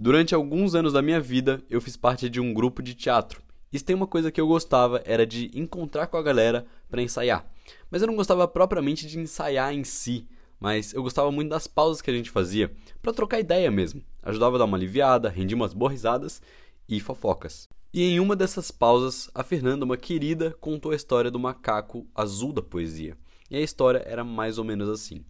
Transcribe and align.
Durante 0.00 0.32
alguns 0.32 0.76
anos 0.76 0.92
da 0.92 1.02
minha 1.02 1.20
vida, 1.20 1.60
eu 1.68 1.80
fiz 1.80 1.96
parte 1.96 2.30
de 2.30 2.40
um 2.40 2.54
grupo 2.54 2.80
de 2.80 2.94
teatro. 2.94 3.42
E 3.72 3.80
tem 3.80 3.96
uma 3.96 4.06
coisa 4.06 4.30
que 4.30 4.40
eu 4.40 4.46
gostava 4.46 5.02
era 5.04 5.26
de 5.26 5.50
encontrar 5.52 6.06
com 6.06 6.16
a 6.16 6.22
galera 6.22 6.64
para 6.88 7.02
ensaiar. 7.02 7.44
Mas 7.90 8.00
eu 8.00 8.06
não 8.06 8.14
gostava 8.14 8.46
propriamente 8.46 9.08
de 9.08 9.18
ensaiar 9.18 9.74
em 9.74 9.82
si, 9.82 10.24
mas 10.60 10.94
eu 10.94 11.02
gostava 11.02 11.32
muito 11.32 11.50
das 11.50 11.66
pausas 11.66 12.00
que 12.00 12.12
a 12.12 12.14
gente 12.14 12.30
fazia 12.30 12.72
para 13.02 13.12
trocar 13.12 13.40
ideia 13.40 13.72
mesmo. 13.72 14.00
Ajudava 14.22 14.54
a 14.54 14.58
dar 14.60 14.66
uma 14.66 14.76
aliviada, 14.76 15.28
rendia 15.28 15.56
umas 15.56 15.74
boas 15.74 15.90
risadas 15.90 16.40
e 16.88 17.00
fofocas. 17.00 17.68
E 17.92 18.04
em 18.04 18.20
uma 18.20 18.36
dessas 18.36 18.70
pausas, 18.70 19.28
a 19.34 19.42
Fernanda, 19.42 19.84
uma 19.84 19.96
querida, 19.96 20.54
contou 20.60 20.92
a 20.92 20.96
história 20.96 21.28
do 21.28 21.40
macaco 21.40 22.06
azul 22.14 22.52
da 22.52 22.62
poesia. 22.62 23.18
E 23.50 23.56
a 23.56 23.60
história 23.60 24.04
era 24.06 24.22
mais 24.22 24.58
ou 24.58 24.64
menos 24.64 24.88
assim. 24.88 25.24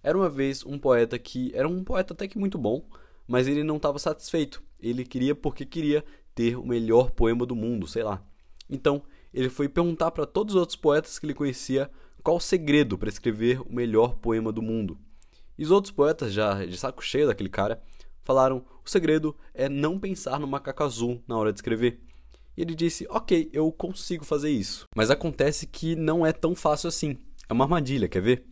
Era 0.00 0.16
uma 0.16 0.30
vez 0.30 0.64
um 0.64 0.78
poeta 0.78 1.18
que 1.18 1.50
era 1.54 1.68
um 1.68 1.82
poeta 1.82 2.12
até 2.12 2.28
que 2.28 2.38
muito 2.38 2.56
bom, 2.56 2.84
mas 3.26 3.46
ele 3.46 3.64
não 3.64 3.76
estava 3.76 3.98
satisfeito. 3.98 4.62
Ele 4.80 5.04
queria 5.04 5.34
porque 5.34 5.64
queria 5.64 6.04
ter 6.34 6.56
o 6.56 6.66
melhor 6.66 7.10
poema 7.10 7.46
do 7.46 7.54
mundo, 7.54 7.86
sei 7.86 8.02
lá. 8.02 8.22
Então, 8.68 9.02
ele 9.32 9.48
foi 9.48 9.68
perguntar 9.68 10.10
para 10.10 10.26
todos 10.26 10.54
os 10.54 10.60
outros 10.60 10.76
poetas 10.76 11.18
que 11.18 11.26
ele 11.26 11.34
conhecia 11.34 11.90
qual 12.22 12.36
o 12.36 12.40
segredo 12.40 12.96
para 12.96 13.08
escrever 13.08 13.60
o 13.60 13.72
melhor 13.72 14.14
poema 14.16 14.52
do 14.52 14.62
mundo. 14.62 14.98
E 15.58 15.64
os 15.64 15.70
outros 15.70 15.92
poetas, 15.92 16.32
já 16.32 16.64
de 16.64 16.76
saco 16.76 17.04
cheio 17.04 17.26
daquele 17.26 17.48
cara, 17.48 17.82
falaram: 18.22 18.64
o 18.84 18.88
segredo 18.88 19.36
é 19.54 19.68
não 19.68 19.98
pensar 19.98 20.38
no 20.38 20.46
macaco 20.46 20.82
azul 20.82 21.22
na 21.26 21.36
hora 21.36 21.52
de 21.52 21.58
escrever. 21.58 22.00
E 22.56 22.62
ele 22.62 22.74
disse: 22.74 23.06
Ok, 23.10 23.50
eu 23.52 23.70
consigo 23.72 24.24
fazer 24.24 24.50
isso. 24.50 24.86
Mas 24.94 25.10
acontece 25.10 25.66
que 25.66 25.94
não 25.96 26.24
é 26.24 26.32
tão 26.32 26.54
fácil 26.54 26.88
assim. 26.88 27.16
É 27.48 27.52
uma 27.52 27.64
armadilha, 27.64 28.08
quer 28.08 28.22
ver? 28.22 28.46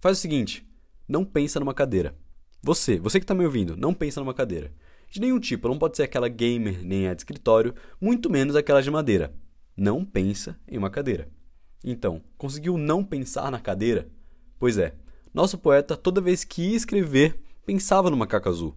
Faz 0.00 0.18
o 0.18 0.20
seguinte: 0.20 0.66
não 1.08 1.24
pensa 1.24 1.60
numa 1.60 1.74
cadeira. 1.74 2.16
Você, 2.64 2.96
você 2.96 3.18
que 3.18 3.24
está 3.24 3.34
me 3.34 3.44
ouvindo, 3.44 3.76
não 3.76 3.92
pensa 3.92 4.20
numa 4.20 4.32
cadeira. 4.32 4.72
De 5.10 5.20
nenhum 5.20 5.40
tipo, 5.40 5.66
não 5.66 5.76
pode 5.76 5.96
ser 5.96 6.04
aquela 6.04 6.28
gamer 6.28 6.84
nem 6.84 7.08
a 7.08 7.14
de 7.14 7.22
escritório, 7.22 7.74
muito 8.00 8.30
menos 8.30 8.54
aquela 8.54 8.80
de 8.80 8.88
madeira. 8.88 9.34
Não 9.76 10.04
pensa 10.04 10.56
em 10.68 10.78
uma 10.78 10.88
cadeira. 10.88 11.28
Então, 11.84 12.22
conseguiu 12.38 12.78
não 12.78 13.04
pensar 13.04 13.50
na 13.50 13.58
cadeira? 13.58 14.08
Pois 14.60 14.78
é, 14.78 14.94
nosso 15.34 15.58
poeta, 15.58 15.96
toda 15.96 16.20
vez 16.20 16.44
que 16.44 16.70
ia 16.70 16.76
escrever, 16.76 17.42
pensava 17.66 18.08
no 18.08 18.16
macaco 18.16 18.48
azul. 18.48 18.76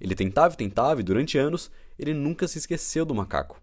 Ele 0.00 0.14
tentava 0.14 0.54
e 0.54 0.56
tentava, 0.56 1.00
e 1.00 1.04
durante 1.04 1.36
anos, 1.36 1.70
ele 1.98 2.14
nunca 2.14 2.48
se 2.48 2.56
esqueceu 2.56 3.04
do 3.04 3.14
macaco. 3.14 3.60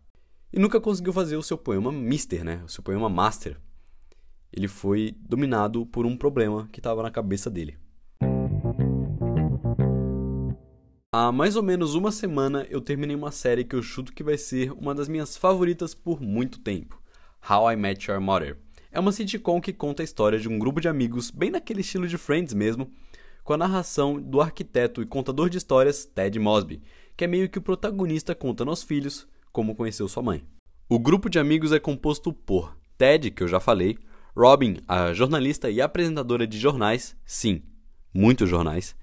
E 0.52 0.60
nunca 0.60 0.80
conseguiu 0.80 1.12
fazer 1.12 1.36
o 1.36 1.42
seu 1.42 1.58
poema 1.58 1.92
Mister, 1.92 2.44
né? 2.46 2.62
O 2.64 2.70
seu 2.70 2.84
poema 2.84 3.10
Master. 3.10 3.60
Ele 4.52 4.68
foi 4.68 5.16
dominado 5.20 5.84
por 5.88 6.06
um 6.06 6.16
problema 6.16 6.70
que 6.72 6.80
estava 6.80 7.02
na 7.02 7.10
cabeça 7.10 7.50
dele. 7.50 7.76
Há 11.16 11.32
mais 11.32 11.56
ou 11.56 11.62
menos 11.62 11.94
uma 11.94 12.12
semana 12.12 12.66
eu 12.72 12.82
terminei 12.82 13.16
uma 13.16 13.32
série 13.32 13.64
que 13.64 13.76
eu 13.76 13.84
chuto 13.84 14.12
que 14.12 14.24
vai 14.24 14.36
ser 14.36 14.72
uma 14.72 14.96
das 14.96 15.08
minhas 15.08 15.38
favoritas 15.38 15.94
por 15.94 16.20
muito 16.20 16.58
tempo: 16.58 17.00
How 17.48 17.72
I 17.72 17.76
Met 17.76 18.10
Your 18.10 18.20
Mother. 18.20 18.58
É 18.92 19.00
uma 19.00 19.12
sitcom 19.12 19.62
que 19.62 19.72
conta 19.72 20.02
a 20.02 20.04
história 20.04 20.40
de 20.40 20.50
um 20.50 20.58
grupo 20.58 20.82
de 20.82 20.88
amigos, 20.88 21.30
bem 21.30 21.52
naquele 21.52 21.82
estilo 21.82 22.08
de 22.08 22.18
Friends 22.18 22.56
mesmo, 22.56 22.92
com 23.44 23.54
a 23.54 23.58
narração 23.58 24.20
do 24.20 24.42
arquiteto 24.42 25.04
e 25.04 25.06
contador 25.06 25.52
de 25.52 25.60
histórias 25.60 26.04
Ted 26.04 26.40
Mosby, 26.40 26.82
que 27.16 27.26
é 27.26 27.28
meio 27.28 27.48
que 27.48 27.60
o 27.60 27.62
protagonista 27.62 28.34
contando 28.34 28.70
aos 28.70 28.82
filhos 28.82 29.28
como 29.52 29.76
conheceu 29.76 30.08
sua 30.08 30.24
mãe. 30.24 30.44
O 30.90 30.98
grupo 30.98 31.30
de 31.30 31.38
amigos 31.38 31.72
é 31.72 31.80
composto 31.80 32.34
por 32.34 32.76
Ted, 32.98 33.30
que 33.30 33.44
eu 33.44 33.48
já 33.48 33.60
falei, 33.60 34.00
Robin, 34.36 34.78
a 34.88 35.14
jornalista 35.14 35.70
e 35.70 35.80
apresentadora 35.80 36.48
de 36.48 36.58
jornais, 36.58 37.16
sim, 37.24 37.62
muitos 38.12 38.50
jornais, 38.50 38.96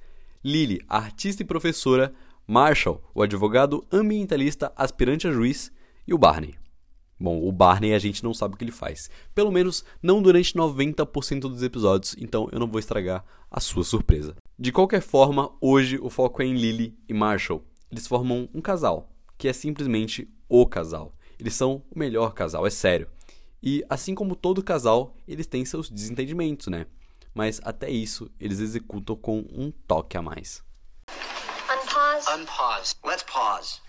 Lily, 0.42 0.80
artista 0.88 1.42
e 1.42 1.46
professora, 1.46 2.14
Marshall, 2.46 3.02
o 3.14 3.22
advogado 3.22 3.86
ambientalista 3.92 4.72
aspirante 4.74 5.28
a 5.28 5.32
juiz, 5.32 5.70
e 6.06 6.14
o 6.14 6.19
Barney. 6.19 6.55
Bom, 7.19 7.47
o 7.47 7.52
Barney 7.52 7.92
a 7.92 7.98
gente 7.98 8.24
não 8.24 8.32
sabe 8.32 8.55
o 8.55 8.56
que 8.56 8.64
ele 8.64 8.72
faz. 8.72 9.10
Pelo 9.34 9.52
menos 9.52 9.84
não 10.02 10.22
durante 10.22 10.55
90% 10.55 11.41
dos 11.41 11.62
episódios, 11.62 12.16
então 12.19 12.48
eu 12.50 12.59
não 12.59 12.66
vou 12.66 12.81
estragar 12.81 13.25
a 13.50 13.60
sua 13.60 13.84
surpresa. 13.84 14.34
De 14.59 14.72
qualquer 14.72 15.03
forma, 15.03 15.53
hoje 15.60 15.98
o 16.00 16.09
foco 16.09 16.42
é 16.42 16.47
em 16.47 16.54
Lily 16.54 16.98
e 17.06 17.12
Marshall. 17.12 17.62
Eles 17.91 18.06
formam 18.06 18.48
um 18.54 18.62
casal, 18.62 19.12
que 19.36 19.47
é 19.47 19.53
simplesmente 19.53 20.26
o 20.48 20.66
casal. 20.66 21.15
Eles 21.38 21.54
são 21.54 21.82
o 21.91 21.98
melhor 21.98 22.32
casal, 22.32 22.66
é 22.66 22.70
sério. 22.70 23.06
E 23.62 23.84
assim 23.91 24.15
como 24.15 24.34
todo 24.34 24.62
casal, 24.62 25.15
eles 25.28 25.47
têm 25.47 25.66
seus 25.66 25.91
desentendimentos, 25.91 26.69
né? 26.69 26.86
Mas 27.34 27.60
até 27.64 27.91
isso 27.91 28.30
eles 28.38 28.60
executam 28.60 29.16
com 29.16 29.44
um 29.50 29.70
toque 29.86 30.16
a 30.16 30.22
mais. 30.22 30.62
Unpause. 31.70 32.28
Unpause. 32.34 32.94
Let's 33.04 33.22
pause. 33.22 33.80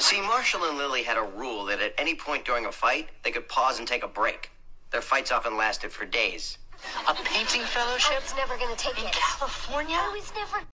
See, 0.00 0.20
Marshall 0.22 0.64
and 0.64 0.78
Lily 0.78 1.02
had 1.02 1.16
a 1.16 1.22
rule 1.22 1.66
that 1.66 1.80
at 1.80 1.92
any 1.98 2.14
point 2.14 2.44
during 2.44 2.66
a 2.66 2.72
fight, 2.72 3.08
they 3.22 3.32
could 3.32 3.46
pause 3.48 3.80
and 3.80 3.86
take 3.86 4.04
a 4.04 4.08
break. 4.08 4.50
Their 4.90 5.02
fights 5.02 5.30
often 5.30 5.56
lasted 5.56 5.92
for 5.92 6.06
days. 6.06 6.58
A 7.06 7.14
painting 7.14 7.62
fellowship? 7.62 8.12
I 8.12 8.20
was 8.20 8.34
never 8.34 8.56
gonna 8.56 8.76
take 8.76 8.98
In 8.98 9.06
it. 9.06 9.12
California? 9.12 9.96
I 9.96 10.16
was 10.16 10.32
never... 10.34 10.66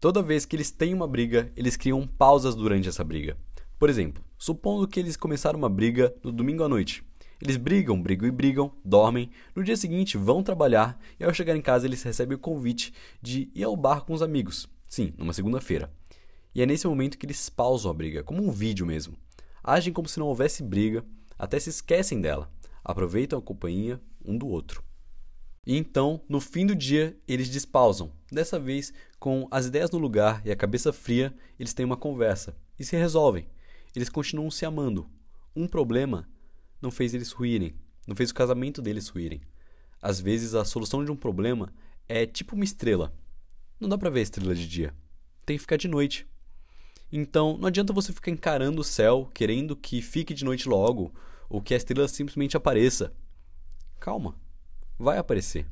Toda 0.00 0.20
vez 0.20 0.44
que 0.44 0.56
eles 0.56 0.70
têm 0.70 0.92
uma 0.92 1.06
briga, 1.06 1.52
eles 1.56 1.76
criam 1.76 2.06
pausas 2.06 2.54
durante 2.54 2.88
essa 2.88 3.04
briga. 3.04 3.36
Por 3.78 3.88
exemplo, 3.88 4.22
supondo 4.36 4.86
que 4.86 4.98
eles 4.98 5.16
começaram 5.16 5.58
uma 5.58 5.68
briga 5.68 6.14
no 6.22 6.32
domingo 6.32 6.64
à 6.64 6.68
noite. 6.68 7.04
Eles 7.42 7.56
brigam, 7.56 8.00
brigam 8.00 8.28
e 8.28 8.30
brigam, 8.30 8.72
dormem. 8.84 9.28
No 9.52 9.64
dia 9.64 9.76
seguinte 9.76 10.16
vão 10.16 10.44
trabalhar 10.44 10.96
e 11.18 11.24
ao 11.24 11.34
chegar 11.34 11.56
em 11.56 11.60
casa 11.60 11.88
eles 11.88 12.00
recebem 12.00 12.36
o 12.36 12.40
convite 12.40 12.94
de 13.20 13.50
ir 13.52 13.64
ao 13.64 13.76
bar 13.76 14.02
com 14.02 14.12
os 14.12 14.22
amigos. 14.22 14.68
Sim, 14.88 15.12
numa 15.18 15.32
segunda-feira. 15.32 15.92
E 16.54 16.62
é 16.62 16.66
nesse 16.66 16.86
momento 16.86 17.18
que 17.18 17.26
eles 17.26 17.50
pausam 17.50 17.90
a 17.90 17.94
briga, 17.94 18.22
como 18.22 18.46
um 18.46 18.52
vídeo 18.52 18.86
mesmo. 18.86 19.18
Agem 19.60 19.92
como 19.92 20.08
se 20.08 20.20
não 20.20 20.28
houvesse 20.28 20.62
briga, 20.62 21.04
até 21.36 21.58
se 21.58 21.68
esquecem 21.68 22.20
dela. 22.20 22.48
Aproveitam 22.84 23.40
a 23.40 23.42
companhia 23.42 24.00
um 24.24 24.38
do 24.38 24.46
outro. 24.46 24.80
E 25.66 25.76
então, 25.76 26.20
no 26.28 26.40
fim 26.40 26.64
do 26.64 26.76
dia, 26.76 27.18
eles 27.26 27.48
despausam. 27.48 28.12
Dessa 28.30 28.56
vez, 28.56 28.92
com 29.18 29.48
as 29.50 29.66
ideias 29.66 29.90
no 29.90 29.98
lugar 29.98 30.42
e 30.44 30.52
a 30.52 30.56
cabeça 30.56 30.92
fria, 30.92 31.34
eles 31.58 31.74
têm 31.74 31.84
uma 31.84 31.96
conversa 31.96 32.56
e 32.78 32.84
se 32.84 32.96
resolvem. 32.96 33.48
Eles 33.96 34.08
continuam 34.08 34.48
se 34.48 34.64
amando. 34.64 35.10
Um 35.56 35.66
problema 35.66 36.28
não 36.82 36.90
fez 36.90 37.14
eles 37.14 37.30
ruírem, 37.30 37.74
não 38.06 38.14
fez 38.16 38.30
o 38.30 38.34
casamento 38.34 38.82
deles 38.82 39.08
ruírem. 39.08 39.40
Às 40.00 40.20
vezes 40.20 40.54
a 40.54 40.64
solução 40.64 41.04
de 41.04 41.10
um 41.12 41.16
problema 41.16 41.72
é 42.08 42.26
tipo 42.26 42.56
uma 42.56 42.64
estrela. 42.64 43.14
Não 43.78 43.88
dá 43.88 43.96
para 43.96 44.10
ver 44.10 44.20
a 44.20 44.24
estrela 44.24 44.54
de 44.54 44.68
dia. 44.68 44.94
Tem 45.46 45.56
que 45.56 45.60
ficar 45.60 45.76
de 45.76 45.88
noite. 45.88 46.26
Então, 47.10 47.56
não 47.56 47.68
adianta 47.68 47.92
você 47.92 48.12
ficar 48.12 48.30
encarando 48.30 48.80
o 48.80 48.84
céu, 48.84 49.30
querendo 49.32 49.76
que 49.76 50.02
fique 50.02 50.34
de 50.34 50.44
noite 50.44 50.68
logo, 50.68 51.14
ou 51.48 51.60
que 51.60 51.74
a 51.74 51.76
estrela 51.76 52.08
simplesmente 52.08 52.56
apareça. 52.56 53.12
Calma. 54.00 54.36
Vai 54.98 55.18
aparecer. 55.18 55.66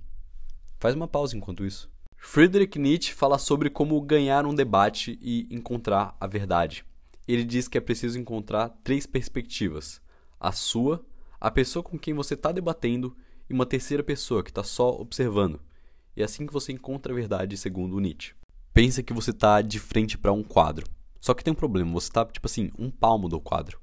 Faz 0.79 0.95
uma 0.95 1.09
pausa 1.09 1.37
enquanto 1.37 1.65
isso. 1.65 1.91
Friedrich 2.17 2.79
Nietzsche 2.79 3.15
fala 3.15 3.39
sobre 3.39 3.71
como 3.71 4.01
ganhar 4.01 4.45
um 4.45 4.55
debate 4.55 5.19
e 5.23 5.49
encontrar 5.51 6.15
a 6.21 6.27
verdade. 6.27 6.85
Ele 7.27 7.45
diz 7.45 7.67
que 7.67 7.79
é 7.79 7.81
preciso 7.81 8.19
encontrar 8.19 8.69
três 8.85 9.07
perspectivas: 9.07 10.01
a 10.41 10.53
sua, 10.53 11.05
a 11.39 11.51
pessoa 11.51 11.83
com 11.83 11.99
quem 11.99 12.15
você 12.15 12.33
está 12.33 12.51
debatendo 12.51 13.15
e 13.49 13.53
uma 13.53 13.67
terceira 13.67 14.03
pessoa 14.03 14.43
que 14.43 14.51
está 14.51 14.65
só 14.65 14.89
observando. 14.99 15.61
E 16.17 16.23
é 16.23 16.25
assim 16.25 16.47
que 16.47 16.53
você 16.53 16.73
encontra 16.73 17.13
a 17.13 17.15
verdade, 17.15 17.59
segundo 17.59 18.01
Nietzsche. 18.01 18.35
Pensa 18.73 19.03
que 19.03 19.13
você 19.13 19.31
está 19.31 19.61
de 19.61 19.79
frente 19.79 20.17
para 20.17 20.33
um 20.33 20.43
quadro. 20.43 20.87
Só 21.21 21.35
que 21.35 21.45
tem 21.45 21.53
um 21.53 21.57
problema, 21.57 21.93
você 21.93 22.09
está 22.09 22.25
tipo 22.25 22.47
assim, 22.47 22.71
um 22.79 22.91
palmo 22.91 23.29
do 23.29 23.39
quadro. 23.39 23.79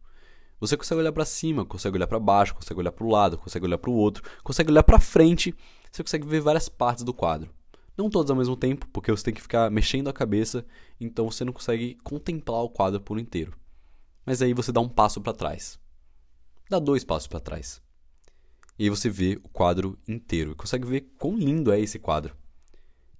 Você 0.59 0.75
consegue 0.75 1.01
olhar 1.01 1.11
para 1.11 1.25
cima, 1.25 1.63
consegue 1.63 1.97
olhar 1.97 2.07
para 2.07 2.19
baixo, 2.19 2.55
consegue 2.55 2.79
olhar 2.79 2.91
para 2.91 3.05
o 3.05 3.09
lado, 3.09 3.37
consegue 3.37 3.65
olhar 3.65 3.77
para 3.77 3.91
o 3.91 3.93
outro, 3.93 4.23
consegue 4.43 4.71
olhar 4.71 4.81
para 4.81 4.99
frente, 4.99 5.53
você 5.91 6.03
consegue 6.03 6.25
ver 6.25 6.41
várias 6.41 6.67
partes 6.67 7.03
do 7.03 7.13
quadro. 7.13 7.51
Não 7.95 8.09
todas 8.09 8.31
ao 8.31 8.37
mesmo 8.37 8.55
tempo, 8.55 8.87
porque 8.91 9.11
você 9.11 9.23
tem 9.23 9.33
que 9.33 9.41
ficar 9.41 9.69
mexendo 9.69 10.07
a 10.07 10.13
cabeça, 10.13 10.65
então 10.99 11.29
você 11.29 11.45
não 11.45 11.53
consegue 11.53 11.95
contemplar 12.03 12.63
o 12.63 12.69
quadro 12.69 12.99
por 12.99 13.19
inteiro. 13.19 13.53
Mas 14.25 14.41
aí 14.41 14.53
você 14.53 14.71
dá 14.71 14.81
um 14.81 14.89
passo 14.89 15.21
para 15.21 15.33
trás 15.33 15.79
dá 16.69 16.79
dois 16.79 17.03
passos 17.03 17.27
para 17.27 17.39
trás. 17.39 17.81
E 18.79 18.83
aí 18.83 18.89
você 18.89 19.09
vê 19.09 19.39
o 19.43 19.49
quadro 19.49 19.97
inteiro 20.07 20.55
consegue 20.55 20.87
ver 20.87 21.01
quão 21.17 21.35
lindo 21.35 21.71
é 21.71 21.79
esse 21.79 21.97
quadro. 21.97 22.35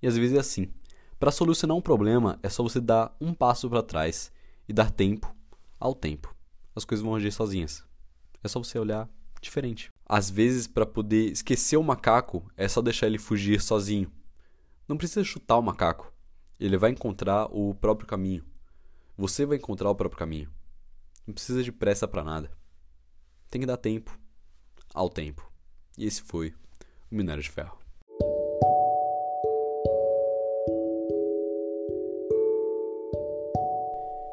E 0.02 0.08
às 0.08 0.16
vezes 0.16 0.36
é 0.36 0.40
assim. 0.40 0.72
Para 1.20 1.32
solucionar 1.32 1.76
um 1.76 1.82
problema 1.82 2.40
é 2.44 2.50
só 2.50 2.62
você 2.62 2.80
dar 2.80 3.16
um 3.20 3.34
passo 3.34 3.70
para 3.70 3.82
trás 3.82 4.32
e 4.68 4.74
dar 4.74 4.92
tempo 4.92 5.36
ao 5.80 5.96
tempo. 5.96 6.36
As 6.76 6.86
coisas 6.86 7.04
vão 7.04 7.16
agir 7.16 7.32
sozinhas. 7.32 7.84
É 8.44 8.48
só 8.48 8.64
você 8.64 8.78
olhar 8.78 9.10
diferente. 9.42 9.92
Às 10.06 10.30
vezes, 10.30 10.68
para 10.68 10.86
poder 10.86 11.32
esquecer 11.32 11.78
o 11.78 11.84
macaco, 11.84 12.50
é 12.56 12.68
só 12.68 12.82
deixar 12.82 13.08
ele 13.08 13.18
fugir 13.18 13.60
sozinho. 13.62 14.12
Não 14.88 14.98
precisa 14.98 15.24
chutar 15.24 15.58
o 15.58 15.62
macaco. 15.62 16.14
Ele 16.60 16.78
vai 16.78 16.92
encontrar 16.92 17.46
o 17.52 17.74
próprio 17.76 18.08
caminho. 18.08 18.46
Você 19.18 19.46
vai 19.46 19.58
encontrar 19.58 19.90
o 19.90 19.96
próprio 19.96 20.20
caminho. 20.20 20.50
Não 21.26 21.34
precisa 21.34 21.64
de 21.64 21.72
pressa 21.72 22.08
para 22.08 22.24
nada. 22.24 22.57
Tem 23.50 23.62
que 23.62 23.68
dar 23.68 23.78
tempo 23.78 24.18
ao 24.94 25.10
tempo. 25.10 25.50
E 25.98 26.06
esse 26.06 26.22
foi 26.22 26.54
o 27.12 27.16
Minério 27.16 27.42
de 27.42 27.50
Ferro. 27.50 27.78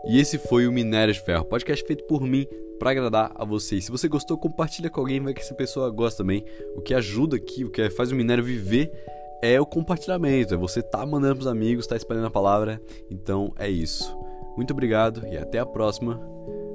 E 0.07 0.19
esse 0.19 0.37
foi 0.37 0.67
o 0.67 0.73
Minério 0.73 1.15
de 1.15 1.21
Ferro, 1.21 1.47
podcast 1.47 1.85
feito 1.87 2.05
por 2.05 2.21
mim 2.21 2.47
para 2.79 2.91
agradar 2.91 3.33
a 3.35 3.45
vocês. 3.45 3.87
Se 3.87 3.91
você 3.91 4.07
gostou, 4.07 4.37
compartilha 4.37 4.91
com 4.91 5.01
alguém, 5.01 5.21
vai 5.21 5.33
que 5.33 5.41
essa 5.41 5.55
pessoa 5.55 5.89
gosta 5.91 6.19
também. 6.23 6.45
O 6.77 6.83
que 6.83 6.93
ajuda 6.93 7.37
aqui, 7.37 7.65
o 7.65 7.71
que 7.71 7.89
faz 7.91 8.13
o 8.13 8.15
minério 8.15 8.45
viver 8.45 8.93
é 9.41 9.59
o 9.61 9.67
compartilhamento, 9.67 10.55
é 10.55 10.57
você 10.57 10.83
tá 10.83 11.05
mandando 11.07 11.37
pros 11.37 11.47
amigos, 11.47 11.87
tá 11.87 11.97
espalhando 11.97 12.27
a 12.27 12.31
palavra. 12.31 12.81
Então 13.11 13.55
é 13.57 13.69
isso. 13.69 14.15
Muito 14.57 14.73
obrigado 14.73 15.27
e 15.27 15.37
até 15.39 15.59
a 15.59 15.67
próxima, 15.67 16.21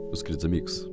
meus 0.07 0.23
queridos 0.23 0.45
amigos. 0.45 0.89